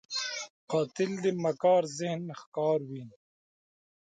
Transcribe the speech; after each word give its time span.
قاتل 0.71 1.11
د 1.23 1.25
مکار 1.43 1.83
ذهن 1.99 2.21
ښکار 2.39 2.79
وي 2.89 3.03